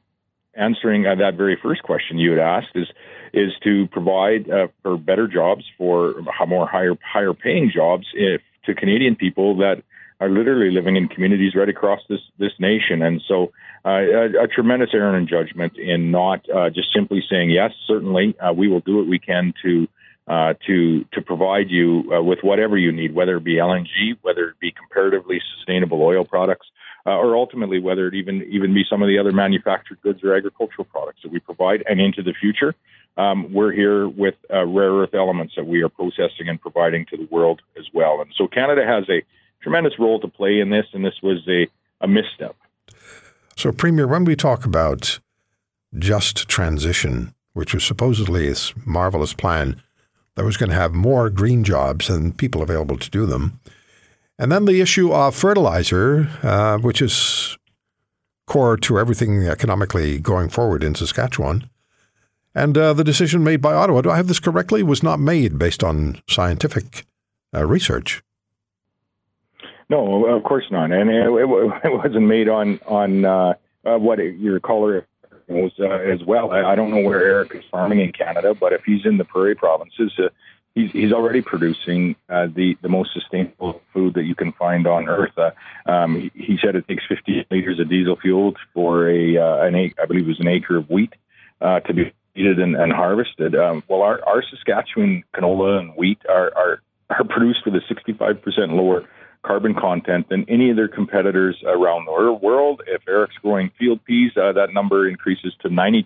answering 0.55 1.05
uh, 1.05 1.15
that 1.15 1.35
very 1.35 1.57
first 1.61 1.83
question 1.83 2.17
you 2.17 2.31
had 2.31 2.39
asked 2.39 2.75
is 2.75 2.87
is 3.33 3.51
to 3.63 3.87
provide 3.87 4.49
uh, 4.49 4.67
for 4.81 4.97
better 4.97 5.27
jobs 5.27 5.63
for 5.77 6.15
more 6.47 6.67
higher 6.67 6.95
higher 7.03 7.33
paying 7.33 7.71
jobs 7.73 8.07
if, 8.13 8.41
to 8.65 8.73
Canadian 8.73 9.15
people 9.15 9.57
that 9.57 9.83
are 10.19 10.29
literally 10.29 10.71
living 10.71 10.95
in 10.95 11.07
communities 11.07 11.53
right 11.55 11.69
across 11.69 12.01
this 12.09 12.21
this 12.39 12.53
nation. 12.59 13.01
And 13.01 13.21
so, 13.27 13.51
uh, 13.85 13.89
a, 13.89 14.43
a, 14.43 14.47
tremendous 14.47 14.89
error 14.93 15.15
in 15.15 15.27
judgment 15.27 15.77
in 15.77 16.11
not 16.11 16.45
uh, 16.49 16.69
just 16.69 16.91
simply 16.93 17.23
saying 17.29 17.51
yes, 17.51 17.71
certainly 17.85 18.35
uh, 18.39 18.53
we 18.53 18.67
will 18.67 18.81
do 18.81 18.97
what 18.97 19.07
we 19.07 19.19
can 19.19 19.53
to. 19.63 19.87
Uh, 20.29 20.53
to 20.67 21.05
to 21.13 21.21
provide 21.21 21.69
you 21.69 22.03
with 22.21 22.39
whatever 22.41 22.77
you 22.77 22.91
need, 22.91 23.15
whether 23.15 23.37
it 23.37 23.45
be 23.45 23.55
LNG, 23.55 24.17
whether 24.23 24.49
it 24.49 24.59
be 24.59 24.73
comparatively 24.73 25.39
sustainable 25.55 26.01
oil 26.01 26.25
products, 26.25 26.67
uh, 27.07 27.17
or 27.17 27.37
ultimately 27.37 27.79
whether 27.79 28.07
it 28.07 28.13
even 28.13 28.43
even 28.51 28.73
be 28.73 28.83
some 28.87 29.01
of 29.01 29.07
the 29.07 29.17
other 29.17 29.31
manufactured 29.31 29.99
goods 30.01 30.23
or 30.23 30.35
agricultural 30.35 30.85
products 30.85 31.21
that 31.23 31.31
we 31.31 31.39
provide, 31.39 31.83
and 31.89 32.01
into 32.01 32.21
the 32.21 32.33
future. 32.33 32.75
Um, 33.15 33.51
we're 33.51 33.71
here 33.71 34.07
with 34.07 34.35
uh, 34.53 34.65
rare 34.65 34.91
earth 34.91 35.15
elements 35.15 35.53
that 35.55 35.65
we 35.65 35.81
are 35.81 35.89
processing 35.89 36.49
and 36.49 36.61
providing 36.61 37.05
to 37.07 37.17
the 37.17 37.27
world 37.31 37.61
as 37.79 37.85
well. 37.91 38.21
And 38.21 38.31
so 38.37 38.47
Canada 38.47 38.85
has 38.85 39.09
a 39.09 39.23
tremendous 39.63 39.97
role 39.97 40.19
to 40.19 40.27
play 40.27 40.59
in 40.59 40.69
this, 40.69 40.85
and 40.93 41.03
this 41.03 41.15
was 41.23 41.39
a, 41.47 41.67
a 42.01 42.07
misstep. 42.07 42.55
So, 43.55 43.71
Premier, 43.71 44.05
when 44.05 44.23
we 44.23 44.35
talk 44.35 44.65
about 44.65 45.19
just 45.97 46.47
transition, 46.47 47.33
which 47.53 47.73
was 47.73 47.83
supposedly 47.83 48.47
this 48.47 48.73
marvelous 48.85 49.33
plan 49.33 49.81
that 50.35 50.45
was 50.45 50.57
going 50.57 50.69
to 50.69 50.75
have 50.75 50.93
more 50.93 51.31
green 51.31 51.63
jobs 51.63 52.07
and 52.07 52.37
people 52.37 52.61
available 52.61 52.97
to 52.99 53.09
do 53.09 53.25
them, 53.25 53.59
and 54.39 54.51
then 54.51 54.65
the 54.65 54.81
issue 54.81 55.11
of 55.11 55.35
fertilizer, 55.35 56.29
uh, 56.43 56.77
which 56.77 57.01
is 57.01 57.57
core 58.45 58.77
to 58.77 58.97
everything 58.97 59.43
economically 59.47 60.19
going 60.19 60.49
forward 60.49 60.83
in 60.83 60.95
Saskatchewan. 60.95 61.69
And 62.55 62.77
uh, 62.77 62.93
the 62.93 63.03
decision 63.03 63.43
made 63.43 63.61
by 63.61 63.73
Ottawa, 63.73 64.01
do 64.01 64.09
I 64.09 64.17
have 64.17 64.27
this 64.27 64.39
correctly, 64.39 64.81
was 64.81 65.03
not 65.03 65.19
made 65.19 65.59
based 65.59 65.83
on 65.83 66.21
scientific 66.27 67.05
uh, 67.55 67.65
research. 67.65 68.23
No, 69.89 70.25
of 70.25 70.43
course 70.43 70.65
not, 70.71 70.91
and 70.91 71.09
it, 71.09 71.27
it, 71.27 71.47
wasn't 71.93 72.27
made 72.27 72.49
on 72.49 72.79
on 72.85 73.23
uh, 73.23 73.53
uh 73.85 73.97
what 73.97 74.19
your 74.19 74.59
caller 74.59 75.07
knows 75.47 75.71
uh, 75.79 75.85
as 75.85 76.21
well. 76.25 76.51
I, 76.51 76.75
don't 76.75 76.91
know 76.91 77.01
where 77.01 77.23
Eric 77.23 77.55
is 77.55 77.63
farming 77.71 78.01
in 78.01 78.11
Canada, 78.11 78.53
but 78.53 78.73
if 78.73 78.83
he's 78.83 79.05
in 79.05 79.17
the 79.17 79.23
prairie 79.23 79.55
provinces, 79.55 80.11
he's 80.77 80.91
he's 80.91 81.11
already 81.11 81.41
producing 81.41 82.15
uh, 82.29 82.47
the 82.53 82.77
the 82.81 82.89
most 82.89 83.11
sustainable 83.13 83.81
food 83.93 84.13
that 84.13 84.23
you 84.23 84.35
can 84.35 84.51
find 84.53 84.87
on 84.87 85.09
earth. 85.09 85.37
Uh, 85.37 85.51
um, 85.89 86.15
he, 86.15 86.31
he 86.33 86.57
said 86.63 86.75
it 86.75 86.87
takes 86.87 87.03
50 87.07 87.47
liters 87.49 87.79
of 87.79 87.89
diesel 87.89 88.15
fuel 88.15 88.53
for 88.73 89.09
a 89.09 89.37
uh, 89.37 89.65
an 89.65 89.75
I 89.75 90.05
believe 90.05 90.25
it 90.25 90.27
was 90.27 90.39
an 90.39 90.47
acre 90.47 90.77
of 90.77 90.89
wheat 90.89 91.13
uh, 91.61 91.79
to 91.81 91.93
be 91.93 92.13
seeded 92.35 92.59
and, 92.59 92.75
and 92.75 92.93
harvested. 92.93 93.55
Um, 93.55 93.83
well, 93.87 94.01
our, 94.03 94.23
our 94.25 94.43
Saskatchewan 94.43 95.23
canola 95.35 95.79
and 95.79 95.95
wheat 95.95 96.19
are 96.29 96.51
are, 96.55 96.81
are 97.09 97.23
produced 97.23 97.65
with 97.65 97.75
a 97.75 97.81
65% 97.93 98.41
lower 98.71 99.05
carbon 99.45 99.73
content 99.73 100.29
than 100.29 100.45
any 100.49 100.69
of 100.69 100.75
their 100.75 100.87
competitors 100.87 101.57
around 101.65 102.05
the 102.05 102.33
world. 102.41 102.81
If 102.87 103.01
Eric's 103.07 103.35
growing 103.41 103.71
field 103.77 104.03
peas, 104.05 104.31
uh, 104.35 104.51
that 104.53 104.73
number 104.73 105.07
increases 105.07 105.53
to 105.61 105.69
92% 105.69 106.03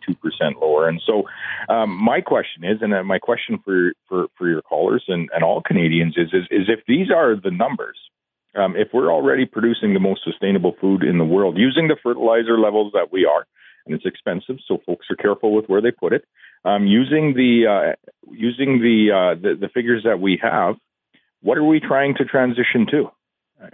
lower. 0.61 0.87
And 0.87 1.01
so, 1.05 1.23
um, 1.69 1.91
my 1.91 2.21
question 2.21 2.63
is, 2.63 2.81
and 2.81 2.91
my 3.07 3.19
question 3.19 3.59
for 3.63 3.93
for, 4.07 4.27
for 4.37 4.47
your 4.47 4.61
callers 4.61 5.03
and, 5.07 5.29
and 5.33 5.43
all 5.43 5.61
Canadians 5.61 6.15
is, 6.17 6.29
is, 6.33 6.45
is 6.51 6.67
if 6.69 6.79
these 6.87 7.07
are 7.11 7.35
the 7.35 7.51
numbers, 7.51 7.97
um, 8.55 8.75
if 8.75 8.89
we're 8.93 9.11
already 9.11 9.45
producing 9.45 9.93
the 9.93 9.99
most 9.99 10.23
sustainable 10.23 10.75
food 10.81 11.03
in 11.03 11.17
the 11.17 11.25
world 11.25 11.57
using 11.57 11.87
the 11.87 11.95
fertilizer 12.01 12.59
levels 12.59 12.91
that 12.93 13.11
we 13.11 13.25
are, 13.25 13.45
and 13.85 13.95
it's 13.95 14.05
expensive, 14.05 14.57
so 14.67 14.79
folks 14.85 15.07
are 15.09 15.15
careful 15.15 15.53
with 15.53 15.65
where 15.65 15.81
they 15.81 15.91
put 15.91 16.13
it. 16.13 16.25
Um, 16.63 16.85
using 16.85 17.33
the 17.33 17.65
uh, 17.67 18.11
using 18.31 18.79
the, 18.79 19.11
uh, 19.11 19.41
the 19.41 19.55
the 19.55 19.69
figures 19.69 20.03
that 20.03 20.19
we 20.19 20.39
have, 20.41 20.75
what 21.41 21.57
are 21.57 21.63
we 21.63 21.79
trying 21.79 22.15
to 22.15 22.25
transition 22.25 22.85
to? 22.91 23.11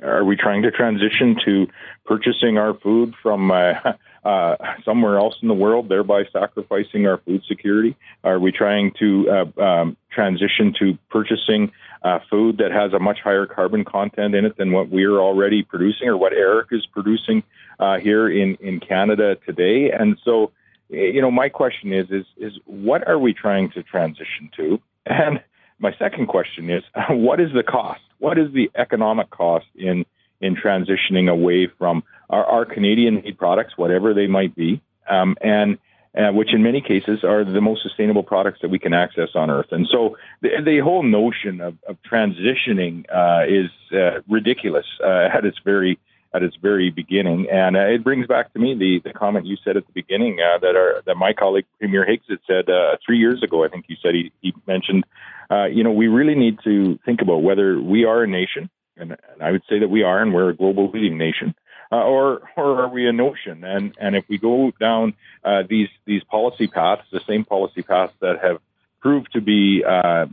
Are 0.04 0.24
we 0.24 0.36
trying 0.36 0.64
to 0.64 0.72
transition 0.72 1.38
to 1.46 1.68
purchasing 2.06 2.58
our 2.58 2.74
food 2.74 3.14
from 3.22 3.52
uh, 3.52 3.74
uh, 4.26 4.56
somewhere 4.84 5.18
else 5.18 5.38
in 5.42 5.48
the 5.48 5.54
world, 5.54 5.90
thereby 5.90 6.26
sacrificing 6.32 7.08
our 7.08 7.18
food 7.18 7.44
security? 7.48 7.96
Are 8.24 8.40
we 8.40 8.52
trying 8.52 8.92
to 9.00 9.30
uh, 9.58 9.62
um, 9.62 9.98
transition 10.12 10.74
to 10.80 10.98
purchasing 11.10 11.72
uh, 12.04 12.20
food 12.30 12.58
that 12.58 12.72
has 12.72 12.94
a 12.94 13.00
much 13.00 13.20
higher 13.24 13.46
carbon 13.46 13.86
content 13.86 14.36
in 14.36 14.46
it 14.46 14.58
than 14.58 14.72
what 14.72 14.90
we're 14.90 15.20
already 15.20 15.64
producing 15.64 16.08
or 16.08 16.18
what 16.18 16.34
Eric 16.34 16.68
is 16.72 16.86
producing 16.86 17.44
uh, 17.80 17.98
here 18.00 18.30
in, 18.30 18.56
in 18.56 18.80
Canada 18.80 19.38
today? 19.46 19.92
And 19.92 20.18
so, 20.24 20.52
you 20.90 21.22
know, 21.22 21.32
my 21.32 21.50
question 21.50 21.94
is, 21.94 22.10
is, 22.12 22.26
is 22.38 22.54
what 22.66 23.08
are 23.08 23.20
we 23.20 23.34
trying 23.34 23.72
to 23.72 23.84
transition 23.84 24.50
to? 24.58 24.82
And 25.06 25.42
my 25.80 25.96
second 25.98 26.28
question 26.28 26.70
is, 26.70 26.84
what 27.10 27.40
is 27.40 27.54
the 27.54 27.64
cost? 27.64 28.02
What 28.20 28.38
is 28.38 28.52
the 28.54 28.72
economic 28.76 29.30
cost 29.30 29.68
in 29.76 30.06
in 30.40 30.56
transitioning 30.56 31.30
away 31.32 31.68
from 31.80 32.04
our, 32.30 32.46
our 32.46 32.66
Canadian-made 32.66 33.40
products, 33.40 33.76
whatever 33.76 34.14
they 34.14 34.28
might 34.28 34.56
be, 34.56 34.80
um, 35.10 35.36
and 35.42 35.80
uh, 36.18 36.32
which 36.32 36.54
in 36.54 36.64
many 36.64 36.82
cases 36.82 37.24
are 37.24 37.44
the 37.44 37.62
most 37.62 37.84
sustainable 37.84 38.24
products 38.24 38.60
that 38.62 38.70
we 38.70 38.80
can 38.80 38.94
access 38.94 39.30
on 39.36 39.50
Earth. 39.50 39.68
And 39.72 39.88
so 39.92 40.18
the, 40.42 40.50
the 40.64 40.80
whole 40.80 41.04
notion 41.04 41.62
of, 41.62 41.76
of 41.88 41.98
transitioning 42.10 43.06
uh, 43.14 43.46
is 43.48 43.70
uh, 43.94 44.22
ridiculous 44.28 44.86
uh, 45.04 45.30
at 45.34 45.46
its 45.46 45.60
very 45.64 46.00
at 46.38 46.44
its 46.44 46.56
very 46.56 46.90
beginning. 46.92 47.48
And 47.52 47.76
uh, 47.76 47.88
it 47.96 48.04
brings 48.04 48.28
back 48.28 48.54
to 48.54 48.60
me 48.60 48.76
the, 48.76 49.02
the 49.04 49.14
comment 49.14 49.46
you 49.46 49.58
said 49.64 49.76
at 49.76 49.86
the 49.86 49.92
beginning 49.94 50.38
uh, 50.40 50.60
that 50.60 50.76
our 50.76 51.02
that 51.06 51.16
my 51.16 51.34
colleague 51.34 51.66
Premier 51.80 52.06
Higgs 52.06 52.26
had 52.30 52.40
said 52.48 52.70
uh, 52.70 52.98
three 53.06 53.18
years 53.18 53.44
ago. 53.44 53.66
I 53.66 53.70
think 53.70 53.86
he 53.88 53.98
said 54.02 54.14
he, 54.14 54.32
he 54.42 54.54
mentioned, 54.68 55.04
uh, 55.50 55.66
you 55.66 55.84
know, 55.84 55.92
we 55.92 56.08
really 56.08 56.36
need 56.36 56.60
to 56.64 57.00
think 57.06 57.22
about 57.22 57.40
whether 57.44 57.82
we 57.82 58.06
are 58.06 58.24
a 58.24 58.28
nation, 58.28 58.70
and, 58.96 59.12
and 59.12 59.42
I 59.42 59.52
would 59.52 59.64
say 59.70 59.80
that 59.80 59.90
we 59.90 60.04
are, 60.04 60.22
and 60.22 60.34
we're 60.34 60.50
a 60.50 60.56
global 60.56 60.90
leading 60.92 61.18
nation. 61.18 61.56
Uh, 61.92 62.04
or 62.04 62.42
or 62.58 62.82
are 62.84 62.90
we 62.90 63.08
a 63.08 63.14
notion? 63.14 63.64
And 63.64 63.96
and 64.00 64.16
if 64.16 64.26
we 64.30 64.38
go 64.38 64.72
down 64.80 65.14
uh, 65.44 65.64
these 65.68 65.90
these 66.06 66.24
policy 66.24 66.68
paths, 66.68 67.04
the 67.12 67.22
same 67.28 67.46
policy 67.46 67.82
paths 67.82 68.14
that 68.20 68.40
have 68.42 68.60
proved 69.02 69.32
to 69.34 69.42
be 69.42 69.84
uh, 69.88 70.26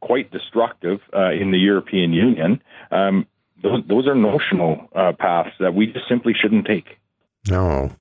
quite 0.00 0.30
destructive 0.30 1.00
in 1.12 1.50
the 1.50 1.58
European 1.58 2.12
Union, 2.12 2.62
um, 2.90 3.26
those, 3.62 3.82
those 3.88 4.06
are 4.06 4.14
notional 4.14 4.88
uh, 4.94 5.12
paths 5.18 5.54
that 5.60 5.74
we 5.74 5.86
just 5.86 6.08
simply 6.08 6.34
shouldn't 6.40 6.66
take. 6.66 6.98
No. 7.48 7.92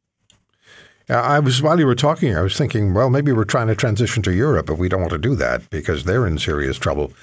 I 1.10 1.40
was 1.40 1.62
while 1.62 1.80
you 1.80 1.86
were 1.86 1.96
talking, 1.96 2.36
I 2.36 2.42
was 2.42 2.58
thinking, 2.58 2.94
well, 2.94 3.10
maybe 3.10 3.32
we're 3.32 3.46
trying 3.46 3.68
to 3.68 3.76
transition 3.76 4.22
to 4.24 4.34
Europe, 4.34 4.66
but 4.66 4.78
we 4.78 4.90
don't 4.90 5.00
want 5.00 5.14
to 5.14 5.18
do 5.18 5.36
that 5.36 5.70
because 5.70 6.04
they're 6.04 6.28
in 6.28 6.38
serious 6.38 6.78
trouble. 6.78 7.14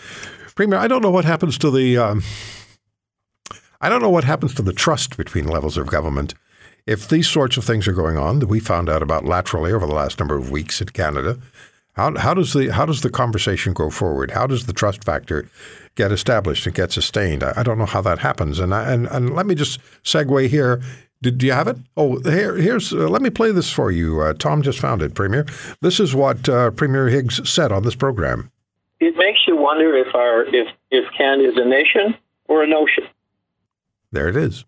Premier, 0.55 0.79
I 0.79 0.88
don't 0.88 1.03
know 1.03 1.11
what 1.11 1.26
happens 1.26 1.59
to 1.59 1.71
the. 1.71 1.99
Um, 1.99 2.23
I 3.83 3.91
don't 3.91 4.00
know 4.00 4.09
what 4.09 4.25
happens 4.25 4.55
to 4.55 4.62
the 4.62 4.73
trust 4.73 5.19
between 5.19 5.47
levels 5.47 5.76
of 5.76 5.87
government 5.87 6.33
if 6.87 7.09
these 7.09 7.29
sorts 7.29 7.57
of 7.57 7.64
things 7.64 7.87
are 7.87 7.93
going 7.93 8.17
on 8.17 8.38
that 8.38 8.47
we 8.47 8.61
found 8.61 8.88
out 8.88 9.03
about 9.03 9.25
laterally 9.25 9.73
over 9.73 9.87
the 9.87 9.95
last 9.95 10.19
number 10.19 10.37
of 10.37 10.50
weeks 10.50 10.81
in 10.81 10.88
Canada. 10.88 11.38
How, 11.95 12.17
how 12.17 12.35
does 12.35 12.53
the 12.53 12.69
how 12.69 12.87
does 12.87 13.01
the 13.03 13.11
conversation 13.11 13.73
go 13.73 13.91
forward? 13.91 14.33
How 14.33 14.47
does 14.47 14.67
the 14.67 14.73
trust 14.73 15.05
factor 15.05 15.49
get 15.95 16.13
established 16.13 16.67
and 16.67 16.75
get 16.75 16.93
sustained. 16.93 17.43
I, 17.43 17.53
I 17.57 17.63
don't 17.63 17.79
know 17.79 17.87
how 17.87 18.01
that 18.03 18.19
happens. 18.19 18.59
And, 18.59 18.75
I, 18.75 18.93
and 18.93 19.07
and 19.09 19.35
let 19.35 19.47
me 19.47 19.55
just 19.55 19.81
segue 20.03 20.49
here. 20.49 20.83
Did, 21.23 21.39
do 21.39 21.47
you 21.47 21.53
have 21.53 21.69
it? 21.69 21.79
Oh, 21.97 22.21
here, 22.21 22.57
here's. 22.57 22.93
Uh, 22.93 23.09
let 23.09 23.23
me 23.23 23.31
play 23.31 23.51
this 23.51 23.71
for 23.71 23.91
you. 23.91 24.21
Uh, 24.21 24.35
Tom 24.35 24.63
just 24.63 24.79
found 24.79 25.03
it, 25.03 25.15
Premier. 25.15 25.47
This 25.81 25.99
is 26.01 26.15
what 26.15 26.49
uh, 26.49 26.71
Premier 26.73 27.09
Higgs 27.09 27.49
said 27.49 27.73
on 27.73 27.83
this 27.83 27.95
program. 27.95 28.51
It 29.01 29.17
makes 29.17 29.41
you 29.47 29.57
wonder 29.57 29.97
if 29.97 30.15
our 30.15 30.45
if 30.45 30.69
if 30.91 31.05
Canada 31.17 31.49
is 31.49 31.57
a 31.57 31.65
nation 31.65 32.17
or 32.47 32.63
a 32.63 32.67
notion. 32.67 33.05
There 34.13 34.29
it 34.29 34.37
is. 34.37 34.65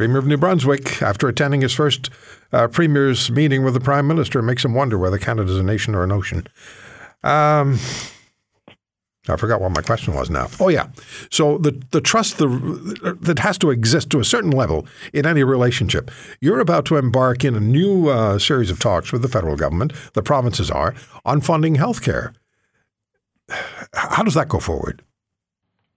Premier 0.00 0.16
of 0.16 0.26
New 0.26 0.38
Brunswick, 0.38 1.02
after 1.02 1.28
attending 1.28 1.60
his 1.60 1.74
first 1.74 2.08
uh, 2.54 2.68
premier's 2.68 3.30
meeting 3.30 3.62
with 3.62 3.74
the 3.74 3.80
Prime 3.80 4.06
Minister, 4.08 4.40
makes 4.40 4.64
him 4.64 4.72
wonder 4.72 4.96
whether 4.96 5.18
Canada 5.18 5.52
is 5.52 5.58
a 5.58 5.62
nation 5.62 5.94
or 5.94 6.02
a 6.02 6.06
notion. 6.06 6.46
Um, 7.22 7.78
I 9.28 9.36
forgot 9.36 9.60
what 9.60 9.72
my 9.72 9.82
question 9.82 10.14
was 10.14 10.30
now. 10.30 10.48
Oh 10.58 10.68
yeah, 10.68 10.86
so 11.28 11.58
the 11.58 11.78
the 11.90 12.00
trust 12.00 12.38
the, 12.38 12.48
that 13.20 13.40
has 13.40 13.58
to 13.58 13.68
exist 13.68 14.08
to 14.08 14.20
a 14.20 14.24
certain 14.24 14.52
level 14.52 14.86
in 15.12 15.26
any 15.26 15.44
relationship. 15.44 16.10
You're 16.40 16.60
about 16.60 16.86
to 16.86 16.96
embark 16.96 17.44
in 17.44 17.54
a 17.54 17.60
new 17.60 18.08
uh, 18.08 18.38
series 18.38 18.70
of 18.70 18.78
talks 18.78 19.12
with 19.12 19.20
the 19.20 19.28
federal 19.28 19.54
government. 19.54 19.92
The 20.14 20.22
provinces 20.22 20.70
are 20.70 20.94
on 21.26 21.42
funding 21.42 21.74
health 21.74 22.00
care. 22.00 22.32
How 23.92 24.22
does 24.22 24.32
that 24.32 24.48
go 24.48 24.60
forward? 24.60 25.02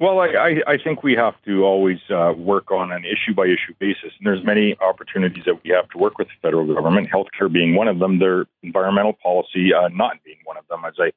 Well, 0.03 0.19
I, 0.19 0.59
I 0.67 0.77
think 0.83 1.01
we 1.01 1.13
have 1.13 1.35
to 1.45 1.63
always 1.63 1.99
uh, 2.09 2.33
work 2.35 2.71
on 2.71 2.91
an 2.91 3.05
issue 3.05 3.33
by 3.33 3.45
issue 3.45 3.73
basis. 3.79 4.11
And 4.17 4.25
there's 4.25 4.43
many 4.43 4.75
opportunities 4.81 5.45
that 5.45 5.63
we 5.63 5.69
have 5.69 5.87
to 5.91 5.97
work 5.97 6.17
with 6.17 6.27
the 6.27 6.33
federal 6.41 6.67
government, 6.67 7.07
healthcare 7.09 7.49
being 7.49 7.73
one 7.75 7.87
of 7.87 7.99
them, 7.99 8.19
their 8.19 8.43
environmental 8.63 9.13
policy 9.13 9.73
uh, 9.73 9.87
not 9.93 10.21
being 10.25 10.39
one 10.43 10.57
of 10.57 10.67
them. 10.67 10.83
As 10.83 10.95
I 10.99 11.13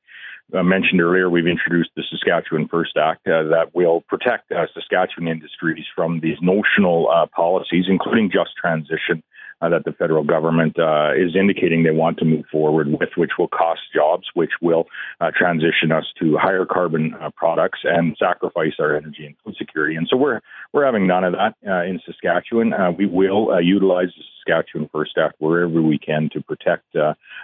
uh, 0.57 0.63
mentioned 0.63 1.01
earlier, 1.01 1.29
we've 1.29 1.49
introduced 1.49 1.91
the 1.97 2.05
Saskatchewan 2.09 2.69
First 2.69 2.97
Act 2.97 3.27
uh, 3.27 3.43
that 3.51 3.75
will 3.75 4.03
protect 4.03 4.53
uh, 4.53 4.67
Saskatchewan 4.73 5.27
industries 5.27 5.87
from 5.93 6.21
these 6.21 6.39
notional 6.41 7.11
uh, 7.11 7.27
policies, 7.35 7.87
including 7.89 8.31
just 8.31 8.51
transition 8.57 9.21
uh, 9.61 9.69
that 9.69 9.85
the 9.85 9.93
federal 9.93 10.25
government 10.25 10.79
uh, 10.79 11.13
is 11.17 11.35
indicating 11.35 11.83
they 11.83 11.91
want 11.91 12.19
to 12.19 12.25
move 12.25 12.45
forward 12.51 12.89
with, 12.89 13.11
which 13.17 13.33
will 13.39 13.49
cost 13.49 13.81
jobs, 13.95 14.25
which 14.35 14.51
will 14.61 14.87
uh, 15.21 15.31
transition 15.37 15.93
us 15.93 16.05
to 16.21 16.37
higher 16.37 16.67
carbon 16.67 17.15
uh, 17.21 17.31
products 17.37 17.81
and 17.85 18.17
sacrifice 18.19 18.75
our 18.79 18.97
energy 18.97 19.25
and 19.27 19.35
food 19.45 19.55
security. 19.59 19.97
And 19.97 20.07
so 20.11 20.17
we're 20.17 20.41
we're 20.73 20.85
having 20.85 21.07
none 21.07 21.25
of 21.25 21.33
that 21.33 21.55
uh, 21.67 21.85
in 21.85 22.01
Saskatchewan. 22.05 22.73
Uh, 22.73 22.93
we 22.93 23.07
will 23.07 23.61
utilize 23.63 24.09
the 24.17 24.25
Saskatchewan 24.39 24.89
First 24.93 25.17
Act 25.19 25.37
wherever 25.39 25.81
we 25.81 25.99
can 25.99 26.29
to 26.33 26.43
protect 26.43 26.85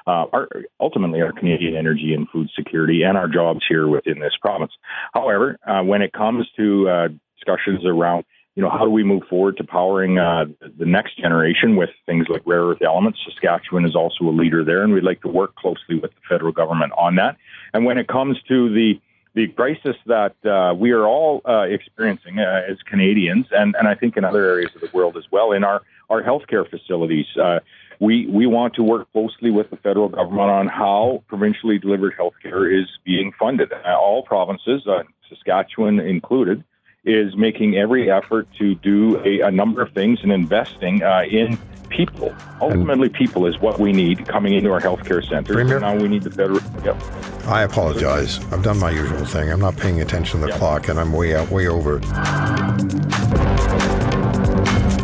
our 0.06 0.48
ultimately 0.80 1.22
our 1.22 1.32
Canadian 1.32 1.76
energy 1.76 2.12
and 2.14 2.28
food 2.28 2.50
security 2.54 3.02
and 3.02 3.16
our 3.16 3.28
jobs 3.28 3.60
here 3.68 3.88
within 3.88 4.20
this 4.20 4.34
province. 4.40 4.72
However, 5.14 5.58
when 5.84 6.02
it 6.02 6.12
comes 6.12 6.46
to 6.56 7.18
discussions 7.42 7.84
around 7.84 8.24
you 8.54 8.62
know, 8.62 8.68
how 8.68 8.84
do 8.84 8.90
we 8.90 9.02
move 9.02 9.22
forward 9.30 9.56
to 9.56 9.64
powering 9.64 10.18
uh, 10.18 10.44
the 10.78 10.84
next 10.84 11.16
generation 11.16 11.76
with 11.76 11.90
things 12.04 12.26
like 12.28 12.42
rare 12.44 12.62
earth 12.62 12.82
elements? 12.82 13.18
Saskatchewan 13.24 13.86
is 13.86 13.96
also 13.96 14.24
a 14.24 14.30
leader 14.30 14.62
there, 14.62 14.82
and 14.82 14.92
we'd 14.92 15.04
like 15.04 15.22
to 15.22 15.28
work 15.28 15.54
closely 15.56 15.98
with 16.00 16.10
the 16.10 16.20
federal 16.28 16.52
government 16.52 16.92
on 16.98 17.14
that. 17.16 17.36
And 17.72 17.84
when 17.86 17.98
it 17.98 18.08
comes 18.08 18.36
to 18.48 18.72
the 18.72 19.00
the 19.34 19.48
crisis 19.48 19.96
that 20.04 20.34
uh, 20.44 20.74
we 20.74 20.90
are 20.90 21.06
all 21.06 21.40
uh, 21.48 21.62
experiencing 21.62 22.38
uh, 22.38 22.64
as 22.68 22.76
Canadians, 22.82 23.46
and, 23.50 23.74
and 23.78 23.88
I 23.88 23.94
think 23.94 24.18
in 24.18 24.26
other 24.26 24.44
areas 24.44 24.70
of 24.74 24.82
the 24.82 24.90
world 24.92 25.16
as 25.16 25.24
well, 25.30 25.52
in 25.52 25.64
our 25.64 25.80
our 26.10 26.22
healthcare 26.22 26.68
facilities, 26.68 27.24
uh, 27.42 27.60
we 27.98 28.26
we 28.26 28.44
want 28.44 28.74
to 28.74 28.82
work 28.82 29.10
closely 29.12 29.50
with 29.50 29.70
the 29.70 29.78
federal 29.78 30.10
government 30.10 30.50
on 30.50 30.66
how 30.66 31.24
provincially 31.28 31.78
delivered 31.78 32.12
healthcare 32.18 32.70
is 32.70 32.86
being 33.04 33.32
funded. 33.38 33.72
Uh, 33.72 33.96
all 33.98 34.22
provinces, 34.22 34.86
Saskatchewan 35.30 35.98
included 35.98 36.62
is 37.04 37.36
making 37.36 37.76
every 37.76 38.10
effort 38.10 38.46
to 38.58 38.74
do 38.76 39.20
a, 39.24 39.40
a 39.40 39.50
number 39.50 39.82
of 39.82 39.92
things 39.92 40.20
and 40.22 40.32
investing 40.32 41.02
uh, 41.02 41.24
in 41.28 41.58
people. 41.88 42.34
Ultimately, 42.60 43.08
and 43.08 43.14
people 43.14 43.46
is 43.46 43.58
what 43.60 43.78
we 43.78 43.92
need 43.92 44.26
coming 44.28 44.54
into 44.54 44.70
our 44.70 44.80
healthcare 44.80 45.26
centers. 45.28 45.54
Premier, 45.54 45.80
now 45.80 45.96
we 45.96 46.08
need 46.08 46.22
the 46.22 46.30
federal. 46.30 46.60
Yep. 46.84 47.02
I 47.46 47.62
apologize. 47.62 48.38
I've 48.52 48.62
done 48.62 48.78
my 48.78 48.90
usual 48.90 49.24
thing. 49.24 49.50
I'm 49.50 49.60
not 49.60 49.76
paying 49.76 50.00
attention 50.00 50.40
to 50.40 50.46
the 50.46 50.52
yep. 50.52 50.58
clock, 50.58 50.88
and 50.88 50.98
I'm 50.98 51.12
way 51.12 51.34
out, 51.34 51.50
way 51.50 51.66
over. 51.66 52.00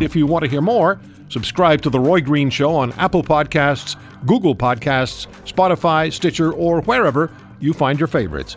If 0.00 0.14
you 0.14 0.26
want 0.26 0.44
to 0.44 0.50
hear 0.50 0.62
more, 0.62 1.00
Subscribe 1.28 1.82
to 1.82 1.90
The 1.90 2.00
Roy 2.00 2.22
Green 2.22 2.48
Show 2.48 2.74
on 2.74 2.92
Apple 2.92 3.22
Podcasts, 3.22 3.96
Google 4.24 4.54
Podcasts, 4.54 5.26
Spotify, 5.44 6.10
Stitcher, 6.10 6.52
or 6.52 6.80
wherever 6.82 7.30
you 7.60 7.74
find 7.74 7.98
your 7.98 8.06
favorites. 8.06 8.56